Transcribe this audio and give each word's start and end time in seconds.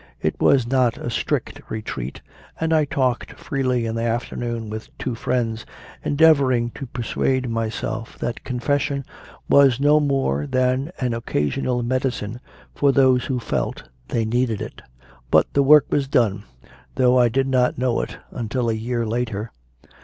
It 0.19 0.41
was 0.41 0.65
not 0.65 0.97
a 0.97 1.11
strict 1.11 1.61
retreat, 1.69 2.21
and 2.59 2.73
I 2.73 2.85
talked 2.85 3.37
freely 3.37 3.85
in 3.85 3.93
the 3.93 4.03
afternoon 4.03 4.67
with 4.67 4.89
two 4.97 5.13
friends, 5.13 5.63
endeavouring 6.03 6.71
to 6.71 6.87
persuade 6.87 7.47
myself 7.47 8.17
that 8.17 8.43
Confession 8.43 9.05
was 9.47 9.79
no 9.79 9.99
more 9.99 10.47
than 10.47 10.91
an 10.99 11.13
occasional 11.13 11.83
medicine 11.83 12.39
for 12.73 12.91
those 12.91 13.25
who 13.25 13.39
felt 13.39 13.83
they 14.07 14.25
needed 14.25 14.59
it. 14.59 14.81
But 15.29 15.53
the 15.53 15.61
work 15.61 15.85
was 15.91 16.07
done, 16.07 16.45
though 16.95 17.19
I 17.19 17.29
did 17.29 17.45
not 17.45 17.77
know 17.77 18.01
it 18.01 18.17
until 18.31 18.71
a 18.71 18.73
year 18.73 19.05
later. 19.05 19.51